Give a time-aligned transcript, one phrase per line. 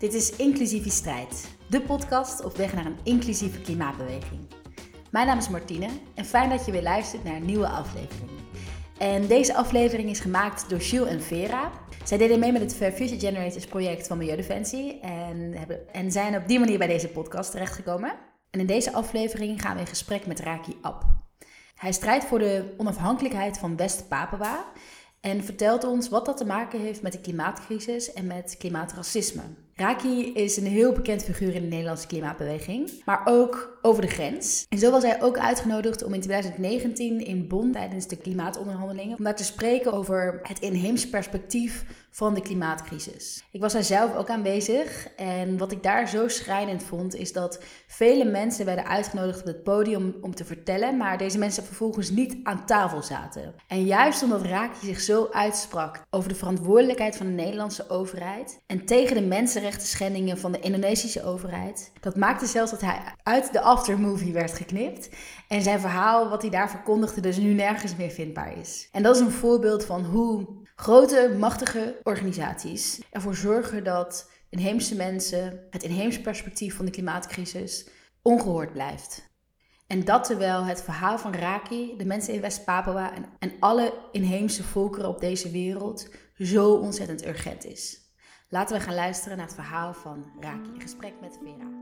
[0.00, 4.40] Dit is Inclusieve Strijd, de podcast op weg naar een inclusieve klimaatbeweging.
[5.10, 8.30] Mijn naam is Martine en fijn dat je weer luistert naar een nieuwe aflevering.
[8.98, 11.70] En deze aflevering is gemaakt door Jules en Vera.
[12.04, 16.48] Zij deden mee met het Future Generators project van Milieudefensie en, hebben, en zijn op
[16.48, 18.12] die manier bij deze podcast terechtgekomen.
[18.50, 21.04] En in deze aflevering gaan we in gesprek met Raki Ab.
[21.74, 24.64] Hij strijdt voor de onafhankelijkheid van West-Papua
[25.20, 29.42] en vertelt ons wat dat te maken heeft met de klimaatcrisis en met klimaatracisme.
[29.80, 34.66] Raki is een heel bekend figuur in de Nederlandse klimaatbeweging, maar ook over de grens.
[34.68, 39.24] En zo was hij ook uitgenodigd om in 2019 in Bonn tijdens de klimaatonderhandelingen om
[39.24, 43.44] daar te spreken over het inheems perspectief van de klimaatcrisis.
[43.50, 47.62] Ik was daar zelf ook aanwezig en wat ik daar zo schrijnend vond is dat
[47.86, 52.36] vele mensen werden uitgenodigd op het podium om te vertellen, maar deze mensen vervolgens niet
[52.42, 53.54] aan tafel zaten.
[53.68, 58.84] En juist omdat Raki zich zo uitsprak over de verantwoordelijkheid van de Nederlandse overheid en
[58.84, 61.92] tegen de mensenrechten schendingen van de Indonesische overheid.
[62.00, 65.08] Dat maakte zelfs dat hij uit de aftermovie werd geknipt.
[65.48, 68.88] En zijn verhaal, wat hij daar verkondigde, dus nu nergens meer vindbaar is.
[68.92, 75.66] En dat is een voorbeeld van hoe grote, machtige organisaties ervoor zorgen dat inheemse mensen,
[75.70, 77.88] het inheemse perspectief van de klimaatcrisis,
[78.22, 79.28] ongehoord blijft.
[79.86, 84.62] En dat terwijl het verhaal van Raki, de mensen in West-Papua en, en alle inheemse
[84.62, 87.98] volkeren op deze wereld zo ontzettend urgent is.
[88.48, 91.80] Laten we gaan luisteren naar het verhaal van Raki in gesprek met Vera.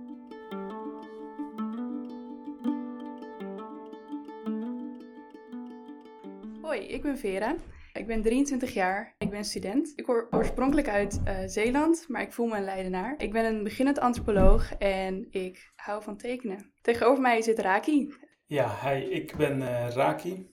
[6.69, 7.57] Hoi, ik ben Vera.
[7.93, 9.15] Ik ben 23 jaar.
[9.19, 9.93] Ik ben student.
[9.97, 13.15] Ik hoor oorspronkelijk uit uh, Zeeland, maar ik voel me een Leidenaar.
[13.19, 16.73] Ik ben een beginnend antropoloog en ik hou van tekenen.
[16.81, 18.15] Tegenover mij zit Raki.
[18.47, 20.51] Ja, hi, ik ben uh, Raki.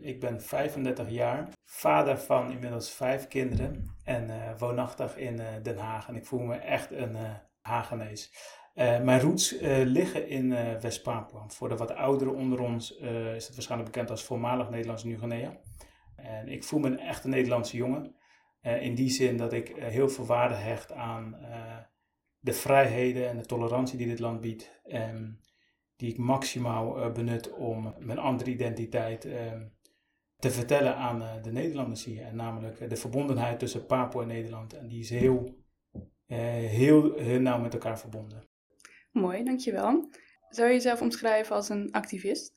[0.00, 6.08] Ik ben 35 jaar, vader van inmiddels vijf kinderen en uh, woonachtig in Den Haag.
[6.08, 7.16] En ik voel me echt een
[8.78, 9.04] Hagenees.
[9.04, 10.48] mijn roots liggen in
[10.80, 11.48] West-Papua.
[11.48, 12.96] Voor de wat ouderen onder ons
[13.36, 15.60] is het waarschijnlijk bekend als voormalig Nederlands Nieuw-Guinea.
[16.16, 18.16] En ik voel me een echte Nederlandse jongen.
[18.62, 21.36] in die zin dat ik heel veel waarde hecht aan
[22.38, 24.80] de vrijheden en de tolerantie die dit land biedt.
[25.96, 29.20] Die ik maximaal benut om mijn andere identiteit
[30.36, 32.22] te vertellen aan de Nederlanders hier.
[32.22, 34.74] En namelijk de verbondenheid tussen Papua en Nederland.
[34.74, 35.64] En die is heel,
[36.26, 38.47] heel, heel nauw met elkaar verbonden.
[39.10, 40.08] Mooi, dankjewel.
[40.48, 42.56] Zou je jezelf omschrijven als een activist?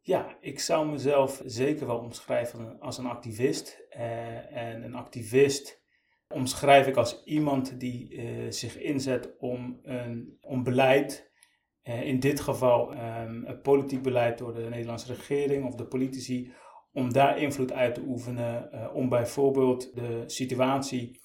[0.00, 3.86] Ja, ik zou mezelf zeker wel omschrijven als een activist.
[3.90, 5.82] en een activist
[6.28, 8.22] omschrijf ik als iemand die
[8.52, 11.30] zich inzet om, een, om beleid
[11.82, 16.52] eh, in dit geval um, het politiek beleid door de Nederlandse regering of de politici,
[16.92, 21.19] om daar invloed uit te oefenen, om bijvoorbeeld de situatie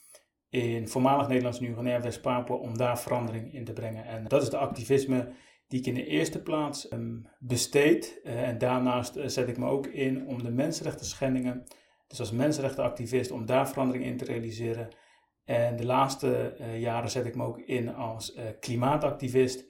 [0.56, 4.06] in voormalig Nederlands Nieuw-Guinea, West-Papua, om daar verandering in te brengen.
[4.06, 5.34] En dat is de activisme
[5.68, 8.22] die ik in de eerste plaats um, besteed.
[8.24, 11.64] Uh, en daarnaast zet ik me ook in om de mensenrechten schendingen,
[12.08, 14.96] dus als mensenrechtenactivist, om daar verandering in te realiseren.
[15.44, 19.66] En de laatste jaren zet ik me ook in als klimaatactivist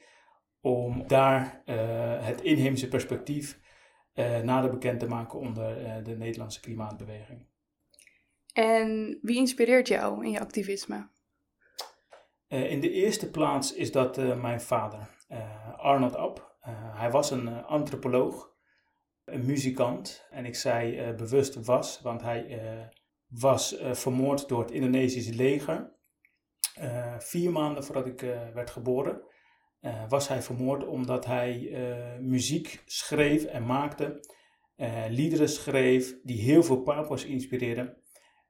[0.62, 1.62] om daar
[2.22, 3.59] het inheemse perspectief
[4.44, 7.47] nader bekend te maken onder de Nederlandse klimaatbeweging.
[8.57, 11.13] En wie inspireert jou in je activisme?
[12.47, 15.07] in de eerste plaats is dat mijn vader,
[15.77, 16.57] Arnold Ab.
[16.93, 18.51] hij was een antropoloog,
[19.25, 20.27] een muzikant.
[20.29, 22.59] En ik zei bewust was, want hij
[23.27, 25.91] was vermoord door het Indonesische leger.
[27.17, 28.19] vier maanden voordat ik
[28.53, 29.22] werd geboren.
[29.85, 34.19] Eh, was hij vermoord omdat hij eh, muziek schreef en maakte,
[34.77, 37.97] uh, liederen schreef die heel veel Papua's inspireerden.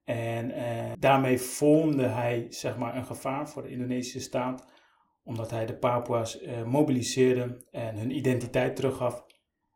[0.06, 0.54] En
[1.00, 4.68] daarmee vormde hij zeg maar, een gevaar voor de Indonesische staat,
[5.24, 9.26] omdat hij de Papua's mobiliseerde en hun identiteit teruggaf.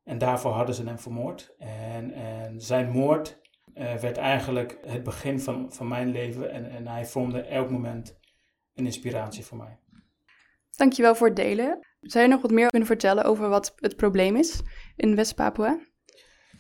[0.04, 1.56] En daarvoor hadden ze hem vermoord.
[1.58, 3.42] En, en zijn moord
[3.74, 8.20] werd eigenlijk het begin van, van mijn leven en, en hij vormde elk moment
[8.74, 9.80] een inspiratie voor mij.
[10.76, 11.88] Dankjewel voor het delen.
[12.02, 14.62] Zou je nog wat meer kunnen vertellen over wat het probleem is
[14.96, 15.80] in West-Papua?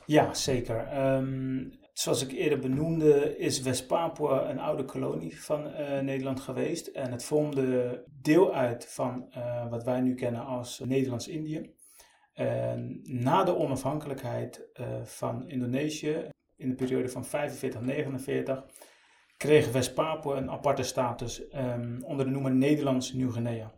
[0.05, 1.05] Ja, zeker.
[1.15, 6.87] Um, zoals ik eerder benoemde, is West-Papua een oude kolonie van uh, Nederland geweest.
[6.87, 11.73] En het vormde deel uit van uh, wat wij nu kennen als Nederlands-Indië.
[13.03, 17.29] na de onafhankelijkheid uh, van Indonesië, in de periode van 45-49,
[19.37, 23.71] kreeg West-Papua een aparte status um, onder de noemer Nederlands Nieuw-Guinea.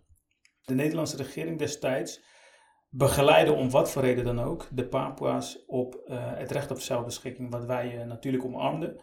[0.62, 2.22] De Nederlandse regering destijds
[2.94, 7.52] begeleidde om wat voor reden dan ook de Papua's op uh, het recht op zelfbeschikking,
[7.52, 9.00] wat wij uh, natuurlijk omarmden.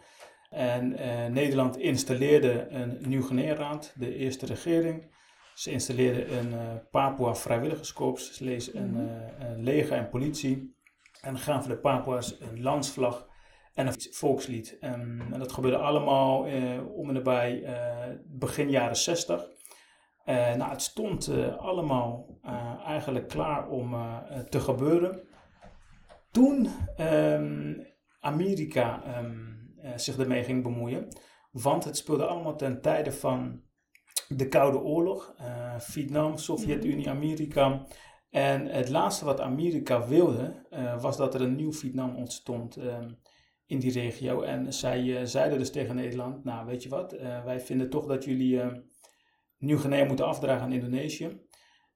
[0.49, 0.89] En
[1.33, 5.15] Nederland installeerde een nieuw raad de eerste regering.
[5.53, 8.95] Ze installeerden een Papua vrijwilligerskorps, ze lezen een,
[9.39, 10.75] een leger en politie.
[11.21, 13.29] En gaven de Papua's een landsvlag
[13.79, 14.77] en een volkslied.
[14.79, 19.47] En, en dat gebeurde allemaal eh, om en nabij eh, begin jaren 60.
[20.25, 23.95] Uh, nou, het stond uh, allemaal uh, eigenlijk klaar om
[24.49, 25.21] te gebeuren.
[26.31, 26.69] Toen
[26.99, 27.85] um,
[28.19, 29.57] Amerika um,
[29.95, 31.07] zich ermee ging bemoeien,
[31.51, 33.61] want het speelde allemaal ten tijde van
[34.27, 35.35] de Koude Oorlog,
[35.77, 37.85] Vietnam, Sovjet-Unie, Amerika.
[38.29, 40.67] En het laatste wat Amerika wilde,
[41.01, 42.77] was dat er een nieuw Vietnam ontstond.
[42.77, 43.19] Um,
[43.65, 44.41] in die regio.
[44.41, 47.11] En zij uh, zeiden dus tegen Nederland, nou weet je wat,
[47.45, 48.61] wij vinden toch dat jullie
[49.59, 51.41] Nieuw-Guinea moeten afdragen aan Indonesië.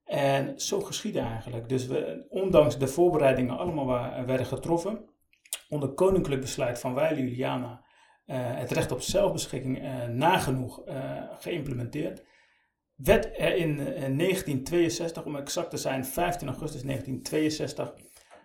[0.05, 1.69] En zo geschiedde eigenlijk.
[1.69, 5.09] Dus we, ondanks de voorbereidingen allemaal werden getroffen,
[5.69, 7.85] onder koninklijk besluit van Weile Juliana,
[8.31, 10.81] het recht op zelfbeschikking nagenoeg
[11.39, 12.23] geïmplementeerd,
[12.95, 17.93] werd er in 1962, om exact te zijn 15 augustus 1962,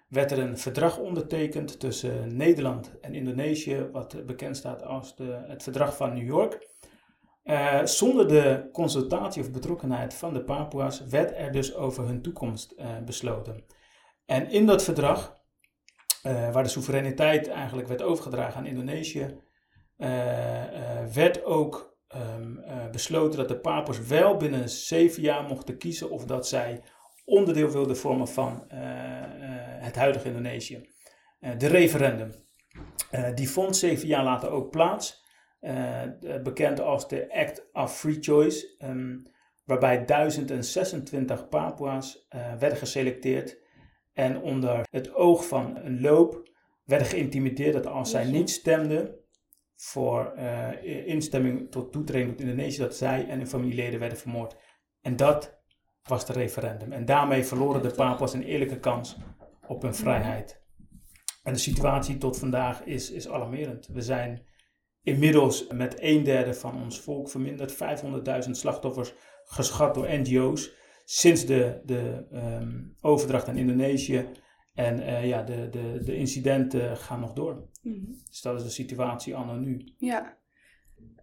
[0.08, 5.62] werd er een verdrag ondertekend tussen Nederland en Indonesië, wat bekend staat als de, het
[5.62, 6.67] Verdrag van New York.
[7.48, 12.74] Uh, zonder de consultatie of betrokkenheid van de Papua's werd er dus over hun toekomst
[12.76, 13.64] uh, besloten.
[14.26, 15.36] En in dat verdrag,
[16.26, 19.46] uh, waar de soevereiniteit eigenlijk werd overgedragen aan Indonesië,
[21.12, 26.48] werd ook um, besloten dat de Papua's wel binnen zeven jaar mochten kiezen of dat
[26.48, 26.82] zij
[27.24, 28.64] onderdeel wilde vormen van
[29.80, 30.88] het huidige Indonesië.
[31.58, 32.32] De referendum.
[33.34, 35.26] die vond zeven jaar later ook plaats.
[36.42, 38.76] Bekend als de Act of Free Choice.
[38.84, 39.26] Um,
[39.64, 42.26] waarbij 1026 Papua's
[42.58, 43.58] werden geselecteerd.
[44.12, 46.50] En onder het oog van een loop
[46.84, 49.14] werden geïntimideerd dat als zij niet stemden
[49.76, 50.34] voor
[51.04, 54.56] instemming tot toetreding tot Indonesië, dat zij en hun familieleden werden vermoord.
[55.00, 55.58] En dat
[56.02, 56.92] was het referendum.
[56.92, 59.16] En daarmee verloren de Papua's een eerlijke kans
[59.66, 60.60] op hun vrijheid.
[61.42, 63.86] En de situatie tot vandaag is, is alarmerend.
[63.86, 64.46] We zijn
[65.02, 67.72] inmiddels met een derde van ons volk verminderd.
[68.44, 69.14] 500.000 slachtoffers
[69.44, 70.70] geschat door NGO's
[71.04, 74.26] sinds de, de um, overdracht aan Indonesië.
[74.74, 77.68] En uh, ja, de, de, de incidenten gaan nog door.
[77.82, 78.22] Mm -hmm.
[78.28, 79.92] Dus dat is de situatie anno nu.
[79.96, 80.38] Ja,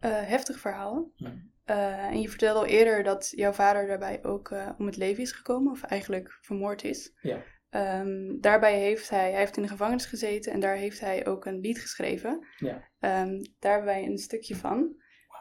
[0.02, 1.12] uh, heftig verhaal.
[1.20, 5.32] Uh, en je vertelde al eerder dat jouw vader daarbij ook om het leven is
[5.32, 7.14] gekomen, of eigenlijk vermoord is.
[7.22, 7.44] Ja.
[7.70, 11.46] Um, daarbij heeft hij, hij heeft in de gevangenis gezeten en daar heeft hij ook
[11.46, 12.48] een lied geschreven.
[12.58, 12.74] Ja.
[12.74, 14.96] Um, daar hebben wij een stukje van,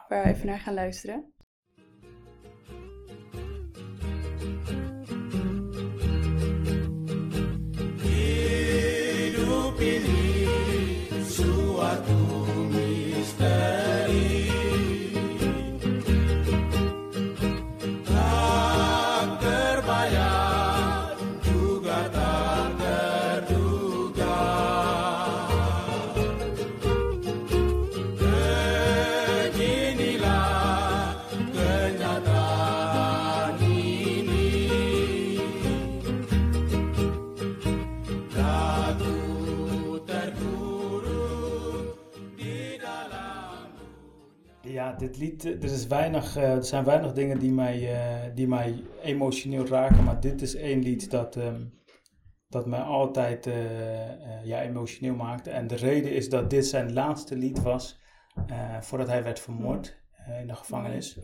[0.07, 1.33] waar we even naar gaan luisteren.
[45.05, 48.83] Dit lied, er, is weinig, uh, er zijn weinig dingen die mij, uh, die mij
[49.01, 51.73] emotioneel raken, maar dit is één lied dat, um,
[52.47, 53.49] dat mij altijd
[54.43, 55.49] ja, emotioneel maakte.
[55.49, 57.99] En de reden is dat dit zijn laatste lied was
[58.79, 60.01] voordat hij werd vermoord
[60.41, 61.19] in de gevangenis.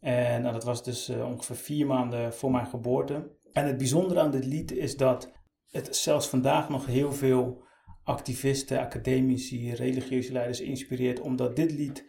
[0.00, 3.30] En nou, dat was dus ongeveer vier maanden voor mijn geboorte.
[3.52, 5.32] En het bijzondere aan dit lied is dat
[5.70, 7.64] het zelfs vandaag nog heel veel
[8.04, 12.04] activisten, academici, religieuze leiders inspireert, omdat dit lied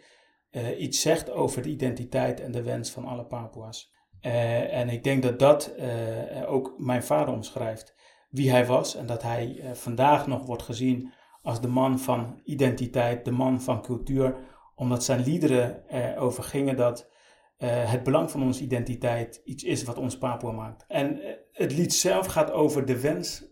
[0.55, 3.93] uh, iets zegt over de identiteit en de wens van alle Papua's.
[4.21, 7.95] Uh, en ik denk dat dat uh, ook mijn vader omschrijft.
[8.29, 13.25] Wie hij was en dat hij vandaag nog wordt gezien als de man van identiteit,
[13.25, 14.35] de man van cultuur,
[14.75, 17.09] omdat zijn liederen erover gingen dat
[17.65, 20.85] het belang van onze identiteit iets is wat ons Papua maakt.
[20.87, 21.19] En
[21.51, 23.45] het lied zelf gaat over de wens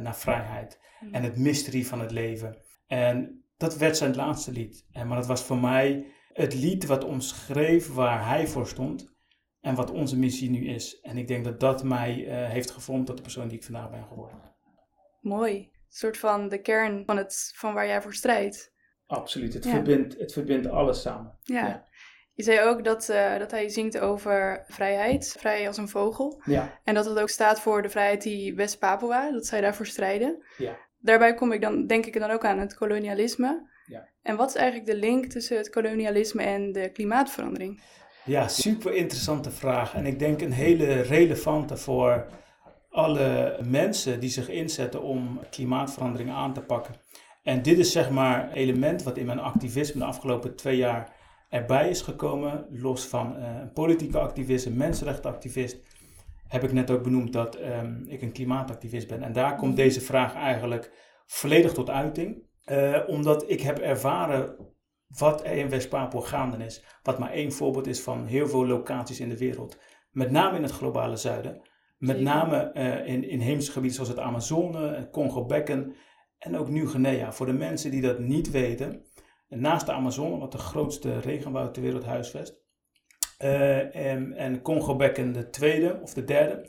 [0.00, 0.80] naar vrijheid
[1.12, 2.56] en het mysterie van het leven.
[2.86, 4.86] En dat werd zijn laatste lied.
[4.92, 6.06] Maar dat was voor mij
[6.40, 9.12] het lied wat omschreef waar hij voor stond
[9.60, 11.00] en wat onze missie nu is.
[11.00, 13.90] En ik denk dat dat mij uh, heeft gevormd tot de persoon die ik vandaag
[13.90, 14.38] ben geworden.
[15.20, 15.56] Mooi.
[15.56, 18.72] Een soort van de kern van, het, van waar jij voor strijdt.
[19.06, 19.54] Absoluut.
[19.54, 21.38] Het, verbindt, het verbindt alles samen.
[21.42, 21.66] Ja.
[21.66, 21.88] ja.
[22.34, 26.42] Je zei ook dat, uh, dat hij zingt over vrijheid, vrij als een vogel.
[26.44, 26.80] Ja.
[26.84, 30.44] En dat het ook staat voor de vrijheid die West-Papua, dat zij daarvoor strijden.
[30.56, 30.76] Ja.
[30.98, 33.68] Daarbij kom ik dan, denk ik dan ook aan het kolonialisme.
[33.90, 34.08] Ja.
[34.22, 37.82] En wat is eigenlijk de link tussen het kolonialisme en de klimaatverandering?
[38.24, 39.94] Ja, super interessante vraag.
[39.94, 42.26] En ik denk een hele relevante voor
[42.90, 46.94] alle mensen die zich inzetten om klimaatverandering aan te pakken.
[47.42, 51.12] En dit is zeg maar een element wat in mijn activisme de afgelopen twee jaar
[51.48, 52.66] erbij is gekomen.
[52.70, 55.78] Los van uh, een politieke activist, een mensenrechtenactivist,
[56.48, 59.22] heb ik net ook benoemd dat um, ik een klimaatactivist ben.
[59.22, 60.90] En daar komt deze vraag eigenlijk
[61.26, 62.48] volledig tot uiting.
[62.66, 64.56] Uh, omdat ik heb ervaren
[65.18, 66.84] wat er in West-Papua gaande is.
[67.02, 69.78] Wat maar één voorbeeld is van heel veel locaties in de wereld.
[70.10, 71.68] Met name in het globale zuiden.
[71.98, 75.94] Met name uh, in inheemse gebieden zoals het Amazone, Congo-bekken
[76.38, 77.32] en ook Nieuw-Guinea.
[77.32, 79.04] Voor de mensen die dat niet weten,
[79.48, 82.62] naast de Amazone, wat de grootste regenwoud ter wereld huisvest,
[83.42, 86.64] uh, en, en Congo-bekken de tweede of de derde,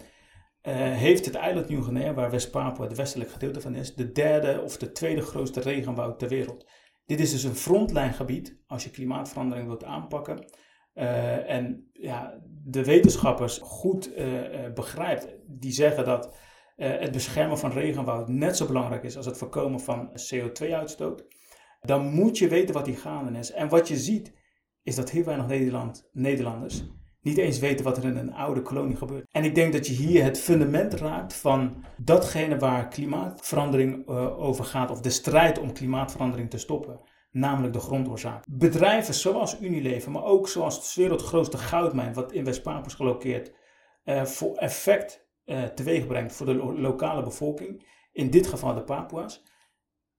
[0.63, 4.77] uh, heeft het eiland Nieuw-Guinea, waar West-Papua het westelijk gedeelte van is, de derde of
[4.77, 6.69] de tweede grootste regenwoud ter wereld.
[7.05, 10.45] Dit is dus een frontlijngebied als je klimaatverandering wilt aanpakken.
[10.93, 16.35] Uh, en ja, de wetenschappers goed uh, begrijpt, die zeggen dat
[16.75, 21.25] het beschermen van regenwoud net zo belangrijk is als het voorkomen van CO2-uitstoot.
[21.81, 23.51] Dan moet je weten wat die gaande is.
[23.51, 24.33] En wat je ziet,
[24.83, 26.83] is dat heel weinig Nederland, Nederlanders
[27.21, 29.25] niet eens weten wat er in een oude kolonie gebeurt.
[29.31, 34.91] En ik denk dat je hier het fundament raakt van datgene waar klimaatverandering over gaat,
[34.91, 36.99] of de strijd om klimaatverandering te stoppen
[37.31, 38.43] namelijk de grondoorzaak.
[38.49, 43.53] Bedrijven zoals Unilever, maar ook zoals de wereldgrootste goudmijn, wat in West-Papua is gelokeerd,
[44.05, 48.83] uh, voor effect uh, teweeg brengt voor de lo lokale bevolking, in dit geval de
[48.83, 49.43] Papua's,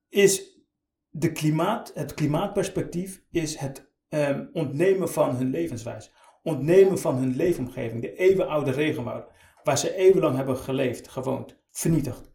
[0.08, 0.60] is
[1.08, 6.10] de klimaat, het klimaatperspectief is het um, ontnemen van hun levenswijze.
[6.42, 9.26] Ontnemen van hun leefomgeving, de eeuwenoude regenwoud,
[9.62, 12.30] waar ze eeuwenlang hebben geleefd, gewoond, vernietigd.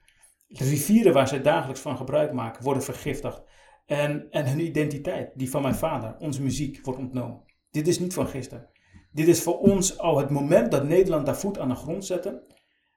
[0.47, 3.43] De rivieren waar ze dagelijks van gebruik maken, worden vergiftigd.
[3.85, 7.43] En, en hun identiteit, die van mijn vader, onze muziek, wordt ontnomen.
[7.71, 8.69] Dit is niet van gisteren.
[9.11, 12.45] Dit is voor ons al het moment dat Nederland daar voet aan de grond zette.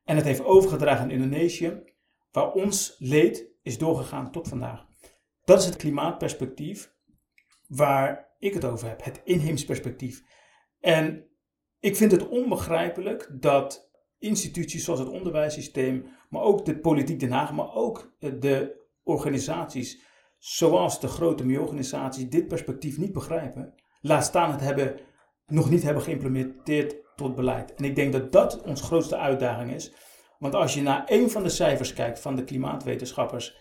[0.05, 1.83] En het heeft overgedragen aan Indonesië,
[2.31, 4.87] waar ons leed is doorgegaan tot vandaag.
[5.45, 6.95] Dat is het klimaatperspectief
[7.69, 10.23] waar ik het over heb, het inheems perspectief.
[10.81, 11.25] En
[11.81, 17.53] ik vind het onbegrijpelijk dat instituties zoals het onderwijssysteem, maar ook de politiek Den Haag,
[17.53, 20.03] maar ook de organisaties
[20.39, 23.75] zoals de grote milieuorganisaties dit perspectief niet begrijpen.
[24.01, 25.01] Laat staan het hebben,
[25.47, 27.75] nog niet hebben geïmplementeerd tot beleid.
[27.75, 29.93] En ik denk dat dat onze grootste uitdaging is.
[30.39, 33.57] Want als je naar een van de cijfers kijkt van de klimaatwetenschappers,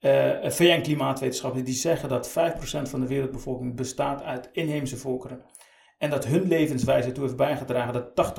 [0.00, 5.42] uh, eh, VN-klimaatwetenschappers, die zeggen dat 5% van de wereldbevolking bestaat uit inheemse volkeren.
[6.00, 8.34] En dat hun levenswijze ertoe heeft bijgedragen dat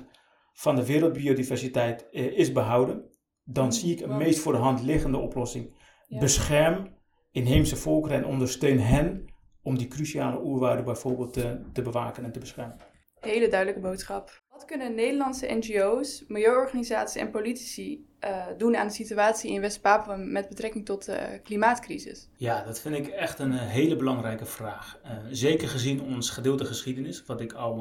[0.00, 0.04] 80%
[0.52, 3.04] van de wereldbiodiversiteit uh, is behouden.
[3.44, 5.74] Dan zie ik een meest voor de hand liggende oplossing.
[6.08, 6.96] Bescherm
[7.30, 9.24] inheemse volkeren en ondersteun hen
[9.62, 12.76] om die cruciale oerwouden bijvoorbeeld te, te bewaken en te beschermen.
[13.20, 14.42] Hele duidelijke boodschap.
[14.48, 20.48] Wat kunnen Nederlandse NGO's, milieuorganisaties en politici uh, doen aan de situatie in West-Papua met
[20.48, 22.28] betrekking tot de klimaatcrisis?
[22.36, 24.98] Ja, dat vind ik echt een uh, hele belangrijke vraag.
[25.04, 27.76] Uh, zeker gezien ons gedeelte geschiedenis, wat ik al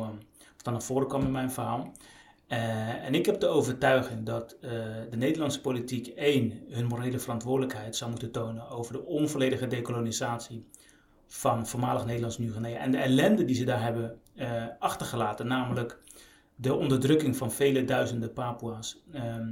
[0.64, 1.92] wat naar voren kwam in mijn verhaal.
[2.48, 4.58] En ik heb de overtuiging dat
[5.10, 10.66] de Nederlandse politiek één hun morele verantwoordelijkheid zou moeten tonen over de onvolledige dekolonisatie
[11.28, 14.20] van voormalig Nederlands Nieuw-Guinea en de ellende die ze daar hebben
[14.80, 16.00] achtergelaten, namelijk
[16.62, 19.48] de onderdrukking van vele duizenden Papua's, ehm,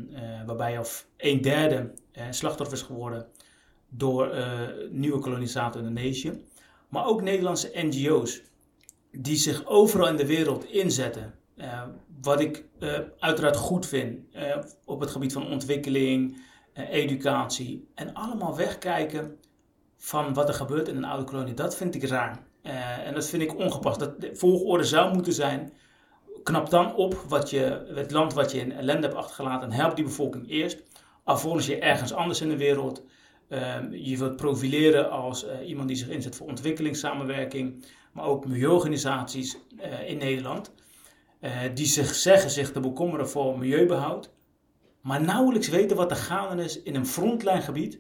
[0.46, 0.86] waarbij al
[1.18, 1.94] een derde
[2.30, 3.28] slachtoffer is geworden
[3.90, 4.36] door
[4.92, 6.42] nieuwe kolonisator Indonesië,
[6.90, 8.42] maar ook Nederlandse NGO's
[9.12, 11.34] die zich overal in de wereld inzetten
[12.22, 12.66] wat ik
[13.20, 14.20] uiteraard goed vind
[14.86, 16.38] op het gebied van ontwikkeling,
[16.74, 19.40] educatie en allemaal wegkijken
[19.98, 22.46] van wat er gebeurt in een oude kolonie, dat vind ik raar.
[23.06, 24.00] en dat vind ik ongepast.
[24.00, 25.74] Dat de volgorde zou moeten zijn:
[26.48, 29.96] knap dan op wat je, het land wat je in ellende hebt achtergelaten en help
[29.96, 30.84] die bevolking eerst.
[31.24, 33.04] Alvorens je ergens anders in de wereld
[33.92, 39.58] je wilt profileren als iemand die zich inzet voor ontwikkelingssamenwerking, maar ook milieuorganisaties
[40.06, 40.74] in Nederland.
[41.42, 44.32] Uh, die zich zeggen zich te bekommeren voor milieubehoud,
[45.02, 48.00] maar nauwelijks weten wat er gaande is in een frontlijngebied,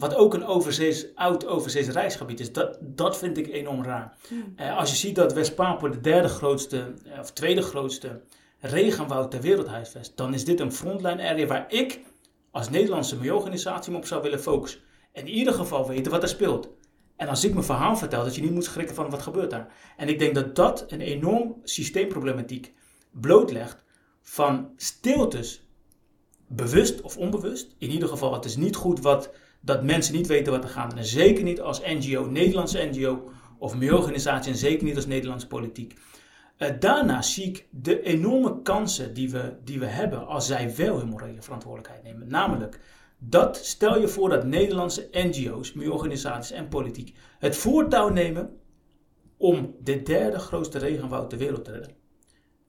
[0.00, 2.52] wat ook een overzees, oud overzees reisgebied is.
[2.52, 4.16] Dat, dat vind ik enorm raar.
[4.56, 8.20] Uh, als je ziet dat West-Papua de derde grootste, uh, of tweede grootste
[8.58, 12.00] regenwoud ter wereld huisvest, dan is dit een frontline area waar ik
[12.50, 14.80] als Nederlandse milieuorganisatie me op zou willen focussen.
[15.12, 16.68] In ieder geval weten wat er speelt.
[17.16, 19.72] En als ik mijn verhaal vertel, dat je niet moet schrikken van wat gebeurt daar.
[19.96, 22.72] En ik denk dat dat een enorm systeemproblematiek
[23.10, 23.84] blootlegt
[24.22, 25.62] van stiltes,
[26.46, 27.74] bewust of onbewust.
[27.78, 29.30] In ieder geval, het is niet goed wat
[29.60, 30.94] dat mensen niet weten wat er gaat.
[30.98, 35.98] Zeker niet als NGO, Nederlandse NGO of milieuorganisatie en zeker niet als Nederlandse politiek.
[36.58, 40.98] Uh, daarna zie ik de enorme kansen die we, die we hebben als zij wel
[40.98, 42.28] hun morele verantwoordelijkheid nemen.
[42.28, 42.80] Namelijk,
[43.18, 48.58] dat stel je voor dat Nederlandse NGO's, milieuorganisaties en politiek het voortouw nemen
[49.36, 51.94] om de derde grootste regenwoud ter wereld te redden.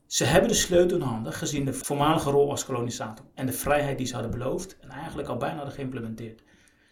[0.05, 3.97] Ze hebben de sleutel in handen gezien de voormalige rol als kolonisator en de vrijheid
[3.97, 6.43] die ze hadden beloofd en eigenlijk al bijna hadden geïmplementeerd.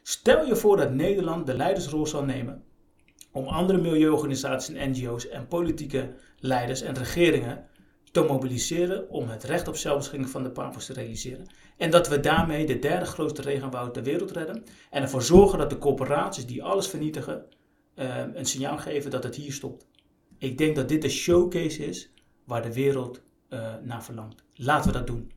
[0.10, 2.64] Stel je voor dat Nederland de leidersrol zal nemen
[3.32, 7.66] om andere milieuorganisaties en NGO's en politieke leiders en regeringen
[8.12, 11.48] te mobiliseren om het recht op zelfbeschikking van de Papu's te realiseren.
[11.78, 15.70] En dat we daarmee de derde grootste regenwoud ter wereld redden en ervoor zorgen dat
[15.70, 17.46] de corporaties die alles vernietigen
[17.96, 19.88] uh, een signaal geven dat het hier stopt.
[20.38, 22.12] Ik denk dat dit de showcase is
[22.46, 24.44] waar de wereld uh, naar verlangt.
[24.54, 25.32] Laten we dat doen.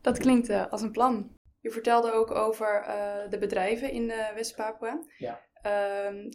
[0.00, 1.30] Dat klinkt uh, als een plan.
[1.62, 2.84] Je vertelde ook over
[3.28, 5.04] de bedrijven in West-Papua.
[5.18, 5.40] Ja.
[5.52, 6.30] Ehm,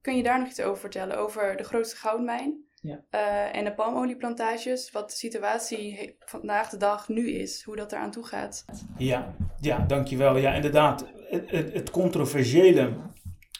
[0.00, 1.18] kun je daar nog iets over vertellen?
[1.18, 3.04] Over de grootste goudmijn ja.
[3.50, 4.90] en de palmolieplantages.
[4.90, 7.62] Wat de situatie vandaag de dag nu is.
[7.62, 8.64] Hoe dat eraan toe gaat.
[8.98, 10.36] Ja, ja dankjewel.
[10.36, 11.06] Ja, inderdaad.
[11.28, 12.96] Het, het, het controversiële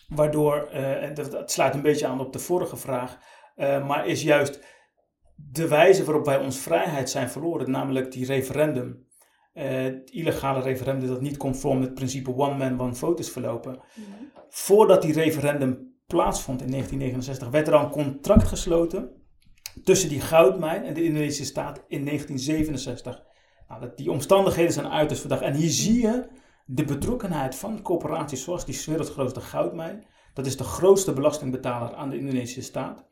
[0.08, 3.18] Waardoor, uh, en dat, dat, sluit een beetje aan op de vorige vraag,
[3.56, 4.64] uh, maar is juist
[5.36, 9.06] de wijze waarop wij ons vrijheid zijn verloren, namelijk die referendum.
[9.58, 13.72] Uh, het illegale referendum dat niet conform het principe one man, one vote is verlopen.
[13.94, 14.04] -hmm.
[14.48, 19.10] Voordat die referendum plaatsvond in 1969, werd er al een contract gesloten
[19.84, 23.22] tussen die goudmijn en de Indonesische staat in 1967.
[23.68, 25.42] Nou, dat, die omstandigheden zijn uiterst verdacht.
[25.42, 26.26] En hier zie je
[26.66, 30.06] de betrokkenheid van corporaties zoals die wereldgrootste goudmijn.
[30.34, 33.06] Dat is de grootste belastingbetaler aan de Indonesische staat.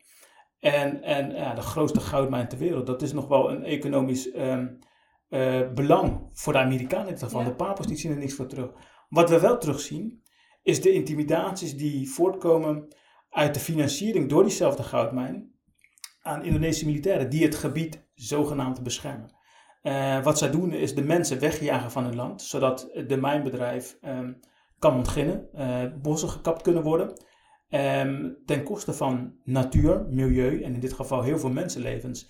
[0.59, 2.85] En, en ja, de grootste goudmijn ter wereld.
[2.85, 4.79] Dat is nog wel een economisch um,
[5.29, 7.41] uh, belang voor de Amerikanen in geval.
[7.41, 7.47] Ja.
[7.47, 8.71] De Papers die zien er niks voor terug.
[9.09, 10.23] Wat we wel terugzien,
[10.63, 12.95] is de intimidaties die voortkomen
[13.29, 15.51] uit de financiering door diezelfde goudmijn
[16.21, 19.35] aan Indonesische militairen die het gebied zogenaamd beschermen.
[19.83, 24.39] Uh, wat zij doen is de mensen wegjagen van hun land, zodat de mijnbedrijf um,
[24.79, 27.25] kan ontginnen, uh, bossen gekapt kunnen worden.
[27.69, 32.29] Um, ten koste van natuur, milieu en in dit geval heel veel mensenlevens.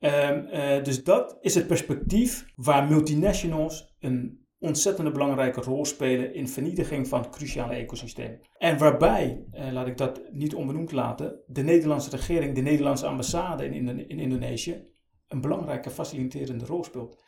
[0.00, 6.48] Um, uh, dus dat is het perspectief waar multinationals een ontzettend belangrijke rol spelen in
[6.48, 8.40] vernietiging van cruciale ecosystemen.
[8.58, 14.08] En waarbij, laat ik dat niet onbenoemd laten, de Nederlandse regering, de Nederlandse ambassade in,
[14.08, 14.86] in Indonesië
[15.28, 17.18] een belangrijke faciliterende rol speelt.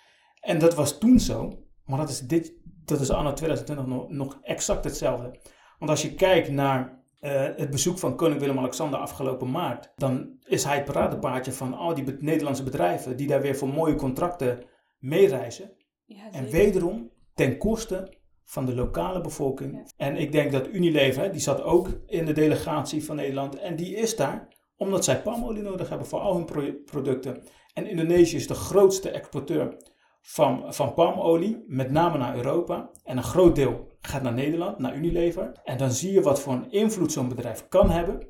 [0.40, 2.52] En dat was toen zo, maar dat is, dit,
[2.84, 5.40] dat is anno 2020 nog, nog exact hetzelfde.
[5.78, 10.64] Want als je kijkt naar uh, het bezoek van koning Willem-Alexander afgelopen maart, dan is
[10.64, 14.64] hij het paradepaardje van al die Nederlandse bedrijven die daar weer voor mooie contracten
[14.98, 15.72] meereizen.
[16.04, 19.72] Ja, en wederom ten koste van de lokale bevolking.
[19.72, 19.84] Ja.
[19.96, 23.96] En ik denk dat Unilever, die zat ook in de delegatie van Nederland en die
[23.96, 27.42] is daar omdat zij palmolie nodig hebben voor al hun pro producten.
[27.72, 29.76] En Indonesië is de grootste exporteur
[30.20, 32.90] van, van palmolie, met name naar Europa.
[33.04, 35.52] En een groot deel gaat naar Nederland, naar Unilever.
[35.64, 38.26] En dan zie je wat voor een invloed zo'n bedrijf kan hebben.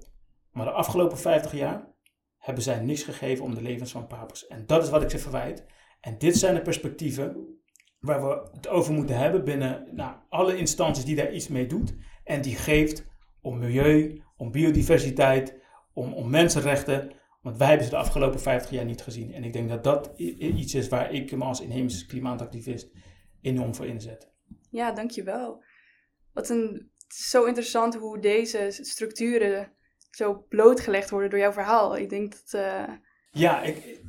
[0.52, 1.94] Maar de afgelopen 50 jaar
[2.38, 4.46] hebben zij niks gegeven om de levens van papers.
[4.46, 5.64] En dat is wat ik ze verwijt.
[6.00, 7.58] En dit zijn de perspectieven
[7.98, 11.94] waar we het over moeten hebben binnen nou, alle instanties die daar iets mee doet.
[12.24, 13.06] En die geeft
[13.40, 15.60] om milieu, om biodiversiteit,
[15.92, 17.12] om, om mensenrechten.
[17.42, 19.34] Want wij hebben ze de afgelopen 50 jaar niet gezien.
[19.34, 22.90] En ik denk dat dat iets is waar ik me als inheemse klimaatactivist
[23.40, 24.36] enorm voor inzet.
[24.70, 25.64] Ja, dankjewel.
[26.32, 29.72] Wat een, zo interessant hoe deze structuren
[30.10, 31.96] zo blootgelegd worden door jouw verhaal.
[31.96, 32.62] Ik denk dat...
[32.62, 32.94] Uh...
[33.30, 34.00] Ja, ik,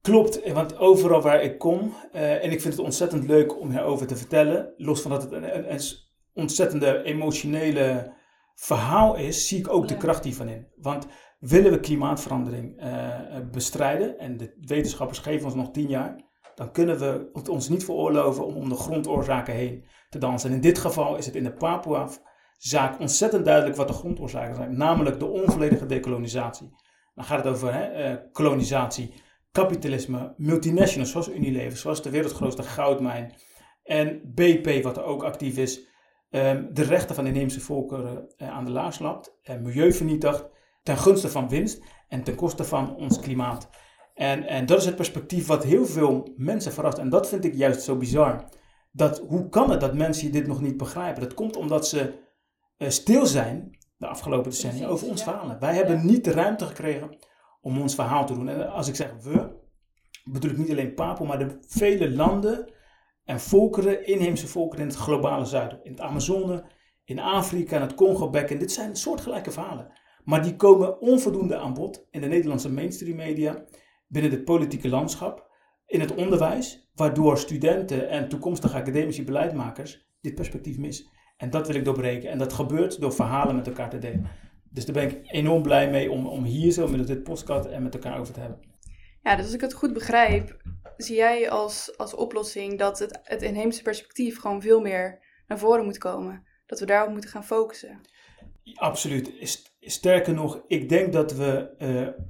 [0.00, 0.52] klopt.
[0.52, 4.16] Want overal waar ik kom, uh, en ik vind het ontzettend leuk om hierover te
[4.16, 5.80] vertellen, los van dat het een, een, een
[6.32, 8.14] ontzettende emotionele
[8.54, 9.88] verhaal is, zie ik ook ja.
[9.88, 10.68] de kracht hiervan in.
[10.76, 11.06] Want
[11.38, 16.24] willen we klimaatverandering uh, bestrijden, en de wetenschappers geven ons nog tien jaar,
[16.56, 20.48] dan kunnen we het ons niet veroorloven om om de grondoorzaken heen te dansen.
[20.48, 24.76] En in dit geval is het in de Papua-zaak ontzettend duidelijk wat de grondoorzaken zijn,
[24.76, 26.70] namelijk de onvolledige dekolonisatie.
[27.14, 29.14] Dan gaat het over hè, uh, kolonisatie,
[29.52, 33.34] kapitalisme, multinationals zoals Unilever, zoals de wereldgrootste goudmijn,
[33.82, 35.80] en BP, wat er ook actief is,
[36.30, 40.44] um, de rechten van de inheemse volkeren uh, aan de laars lapt, en milieu vernietigt
[40.82, 43.68] ten gunste van winst en ten koste van ons klimaat.
[44.16, 46.98] En, en dat is het perspectief wat heel veel mensen verrast.
[46.98, 48.44] En dat vind ik juist zo bizar.
[48.92, 51.22] Dat, hoe kan het dat mensen dit nog niet begrijpen?
[51.22, 52.14] Dat komt omdat ze
[52.78, 55.60] uh, stil zijn de afgelopen decennia over ons verhalen.
[55.60, 57.16] Wij hebben niet de ruimte gekregen
[57.60, 58.48] om ons verhaal te doen.
[58.48, 59.50] En als ik zeg we,
[60.24, 62.72] bedoel ik niet alleen Papua, maar de vele landen
[63.24, 65.80] en volkeren, inheemse volkeren in het globale zuiden.
[65.82, 66.64] In het Amazone,
[67.04, 68.58] in Afrika en het Congo-bekken.
[68.58, 69.92] Dit zijn soortgelijke verhalen.
[70.24, 73.64] Maar die komen onvoldoende aan bod in de Nederlandse mainstream media,
[74.06, 75.46] binnen het politieke landschap,
[75.86, 81.06] in het onderwijs, waardoor studenten en toekomstige academische beleidmakers dit perspectief missen.
[81.36, 82.30] En dat wil ik doorbreken.
[82.30, 84.30] En dat gebeurt door verhalen met elkaar te delen.
[84.70, 87.82] Dus daar ben ik enorm blij mee om, om hier zo met dit podcast en
[87.82, 88.60] met elkaar over te hebben.
[89.22, 90.62] Ja, dus als ik het goed begrijp,
[90.96, 95.84] zie jij als, als oplossing dat het, het inheemse perspectief gewoon veel meer naar voren
[95.84, 96.46] moet komen.
[96.66, 98.00] Dat we daarop moeten gaan focussen.
[98.74, 99.60] Absoluut.
[99.80, 102.24] Sterker nog, ik denk dat we uh,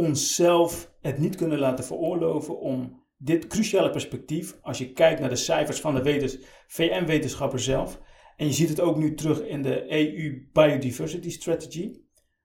[0.00, 5.36] onszelf het niet kunnen laten veroorloven om dit cruciale perspectief, als je kijkt naar de
[5.36, 8.00] cijfers van de VN-wetenschapper zelf,
[8.36, 12.00] en je ziet het ook nu terug in de EU Biodiversity Strategy,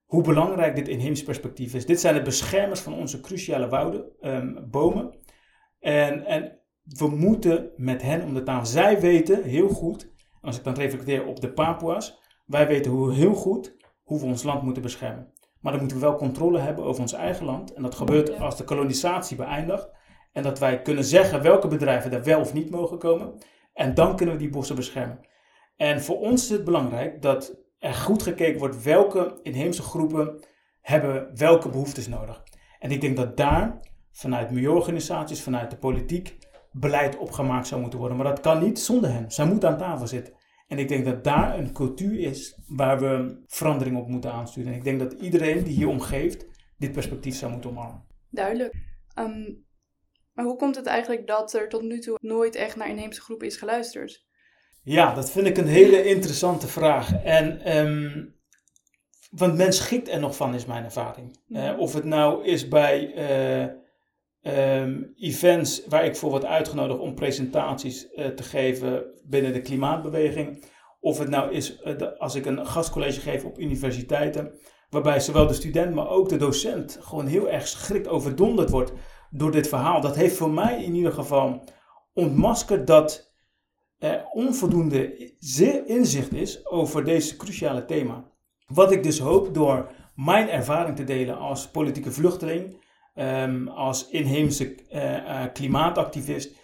[0.05, 1.85] hoe belangrijk dit inheems perspectief is.
[1.85, 5.17] Dit zijn de beschermers van onze cruciale wouden, um, bomen.
[5.79, 8.65] En, en we moeten met hen om de tafel.
[8.65, 13.33] Zij weten heel goed, als ik dan reflecteer op de Papua's, wij weten hoe, heel
[13.33, 15.33] goed hoe we ons land moeten beschermen.
[15.65, 17.73] Maar dan moeten we wel controle hebben over ons eigen land.
[17.73, 19.89] En dat gebeurt als de kolonisatie beëindigt.
[20.31, 23.33] En dat wij kunnen zeggen welke bedrijven daar wel of niet mogen komen.
[23.73, 25.19] En dan kunnen we die bossen beschermen.
[25.75, 30.43] En voor ons is het belangrijk dat er goed gekeken wordt welke inheemse groepen
[30.81, 32.43] hebben welke behoeftes nodig.
[32.79, 33.79] En ik denk dat daar
[34.11, 36.37] vanuit milieuorganisaties, vanuit de politiek,
[36.71, 38.17] beleid opgemaakt zou moeten worden.
[38.17, 39.31] Maar dat kan niet zonder hen.
[39.31, 40.33] Zij moeten aan tafel zitten.
[40.67, 44.71] En ik denk dat daar een cultuur is waar we verandering op moeten aansturen.
[44.71, 46.45] En ik denk dat iedereen die hier omgeeft
[46.77, 48.05] dit perspectief zou moeten omarmen.
[48.29, 48.75] Duidelijk.
[49.13, 49.53] Ehm,
[50.33, 53.47] maar hoe komt het eigenlijk dat er tot nu toe nooit echt naar inheemse groepen
[53.47, 54.25] is geluisterd?
[54.83, 57.23] Ja, dat vind ik een hele interessante vraag.
[57.23, 58.35] En, um,
[59.31, 61.39] want men schikt er nog van, is mijn ervaring.
[61.47, 63.13] Uh, of het nou is bij
[63.67, 63.84] uh,
[64.47, 70.63] um, events waar ik voor word uitgenodigd om presentaties uh, te geven binnen de klimaatbeweging.
[70.99, 75.53] Of het nou is de, als ik een gastcollege geef op universiteiten, waarbij zowel de
[75.53, 78.93] student, maar ook de docent gewoon heel erg schrikt overdonderd wordt
[79.29, 80.01] door dit verhaal.
[80.01, 81.63] Dat heeft voor mij in ieder geval
[82.13, 83.33] ontmaskerd dat
[83.97, 85.33] er onvoldoende
[85.85, 88.31] inzicht is over deze cruciale thema.
[88.67, 92.83] Wat ik dus hoop door mijn ervaring te delen als politieke vluchteling,
[93.15, 96.55] um, als inheemse uh, klimaatactivist,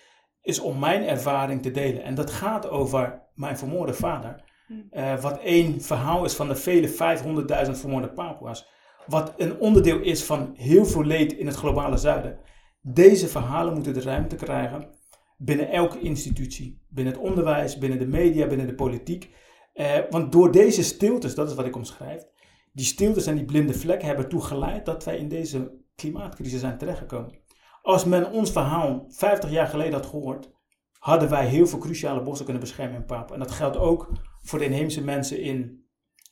[0.41, 2.03] is om mijn ervaring te delen.
[2.03, 4.49] En dat gaat over mijn vermoorde vader.
[4.91, 8.67] Uh, wat één verhaal is van de vele 500.000 vermoorde Papua's.
[9.07, 12.39] Wat een onderdeel is van heel veel leed in het globale zuiden.
[12.81, 14.89] Deze verhalen moeten de ruimte krijgen
[15.43, 16.81] binnen elke institutie.
[16.89, 19.29] Binnen het onderwijs, binnen de media, binnen de politiek.
[19.73, 22.23] Eh, want door deze stiltes, dat is wat ik omschrijf,
[22.73, 26.77] die stiltes en die blinde vlekken hebben ertoe geleid dat wij in deze klimaatcrisis zijn
[26.77, 27.39] terechtgekomen.
[27.81, 30.49] Als men ons verhaal 50 jaar geleden had gehoord,
[30.99, 33.33] hadden wij heel veel cruciale bossen kunnen beschermen in Papua.
[33.33, 34.11] En dat geldt ook
[34.41, 35.85] voor de inheemse mensen in,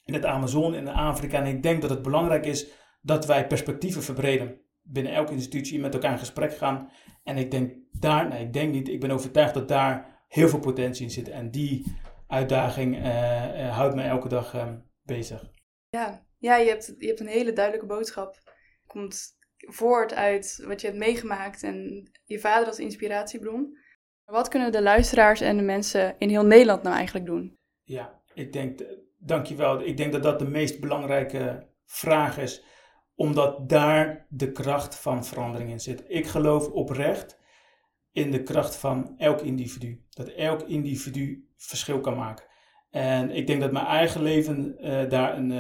[0.04, 1.38] in het Amazon, in Afrika.
[1.38, 2.68] En ik denk dat het belangrijk is
[3.02, 6.92] dat wij perspectieven verbreden binnen elke institutie met elkaar in gesprek gaan.
[7.24, 10.60] En ik denk daar, nee, ik denk niet, ik ben overtuigd dat daar heel veel
[10.60, 11.30] potentie in zit.
[11.30, 11.96] En die
[12.28, 15.52] uitdaging uh, uh, houdt mij elke dag uh, bezig.
[15.90, 18.38] Ja, ja je, hebt, je hebt een hele duidelijke boodschap.
[18.88, 23.78] Komt voort uit wat je hebt meegemaakt en je vader als inspiratiebron.
[24.26, 27.58] Wat kunnen de luisteraars en de mensen in heel Nederland nou eigenlijk doen?
[27.84, 28.80] Ja, ik denk,
[29.18, 29.82] dankjewel.
[29.82, 32.64] Ik denk dat dat de meest belangrijke vraag is
[33.20, 36.04] omdat daar de kracht van verandering in zit.
[36.08, 37.40] Ik geloof oprecht
[38.12, 40.06] in de kracht van elk individu.
[40.10, 42.46] Dat elk individu verschil kan maken.
[42.90, 45.52] En ik denk dat mijn eigen leven uh, daar een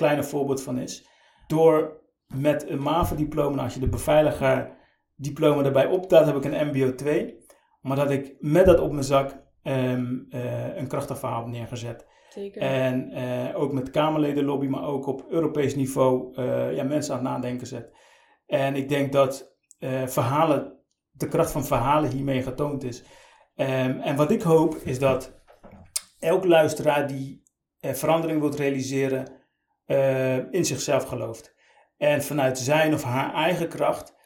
[0.00, 1.08] uh, voorbeeld van is.
[1.46, 2.00] Door
[2.34, 4.76] met een MAVA-diploma, als je de beveiliger
[5.16, 7.46] diploma erbij optelt, heb ik een MBO 2.
[7.80, 9.30] Maar dat ik met dat op mijn zak
[9.62, 10.26] um,
[10.76, 12.06] een krachtig verhaal heb neergezet.
[12.28, 12.62] Zeker.
[12.62, 17.28] En uh, ook met Kamerledenlobby, maar ook op Europees niveau uh, ja, mensen aan het
[17.28, 17.90] nadenken zet.
[18.46, 20.78] En ik denk dat uh, verhalen,
[21.10, 23.02] de kracht van verhalen hiermee getoond is.
[23.56, 25.42] Um, en wat ik hoop is dat
[26.18, 27.42] elk luisteraar die
[27.80, 29.36] verandering wilt realiseren,
[30.50, 31.54] in zichzelf gelooft.
[31.98, 34.16] En vanuit zijn of haar eigen kracht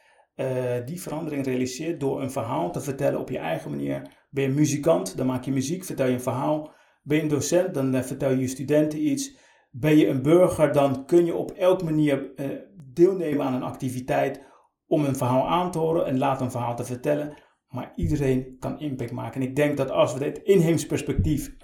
[0.85, 4.01] die verandering realiseert door een verhaal te vertellen op je eigen manier.
[4.29, 6.73] Ben je muzikant, dan maak je muziek, vertel je een verhaal.
[7.03, 9.37] Ben je een docent, dan eh, vertel je je studenten iets.
[9.71, 12.47] Ben je een burger, dan kun je op elke manier eh,
[12.93, 14.41] deelnemen aan een activiteit
[14.87, 17.33] om een verhaal aan te horen en later een verhaal te vertellen.
[17.67, 19.41] Maar iedereen kan impact maken.
[19.41, 21.55] En ik denk dat als we dit inheems perspectief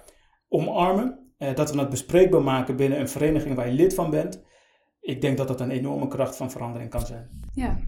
[0.48, 4.44] omarmen, eh, dat we het bespreekbaar maken binnen een vereniging waar je lid van bent,
[5.00, 7.30] ik denk dat dat een enorme kracht van verandering kan zijn.
[7.54, 7.78] Ja,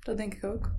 [0.00, 0.70] dat denk ik ook.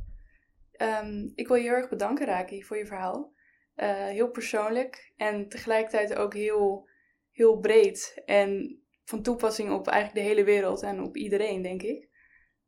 [1.04, 3.34] Um, ik wil je heel erg bedanken, Raki, voor je verhaal.
[3.76, 6.90] eh, heel persoonlijk en tegelijkertijd ook heel,
[7.32, 8.22] heel breed.
[8.26, 12.10] En van toepassing op eigenlijk de hele wereld en op iedereen, denk ik.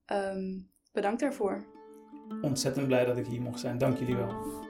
[0.06, 0.60] Ehm,
[0.92, 1.66] bedankt daarvoor.
[2.42, 3.78] Ontzettend blij dat ik hier mocht zijn.
[3.78, 4.62] Dank jullie wel.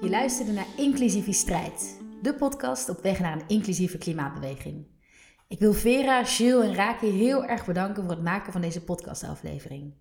[0.00, 4.86] Je luisterde naar Inclusieve Strijd, de podcast op weg naar een inclusieve klimaatbeweging.
[5.50, 9.94] Ik wil Vera, Gilles en Raki heel erg bedanken voor het maken van deze podcastaflevering.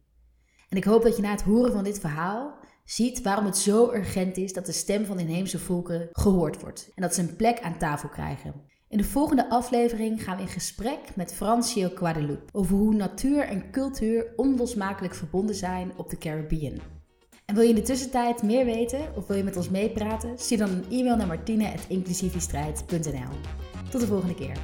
[0.70, 3.94] En ik hoop dat je na het horen van dit verhaal ziet waarom het zo
[3.94, 7.36] urgent is dat de stem van de inheemse volken gehoord wordt en dat ze een
[7.36, 8.54] plek aan tafel krijgen.
[8.90, 13.72] In de volgende aflevering gaan we in gesprek met Francio Guadalupe over hoe natuur en
[13.72, 16.80] cultuur onlosmakelijk verbonden zijn op de Caribbean.
[17.46, 20.38] En wil je in de tussentijd meer weten of wil je met ons meepraten?
[20.38, 23.38] Stuur dan een e-mail naar martine.inclusiviestrijd.nl.
[23.90, 24.58] Tot de volgende keer.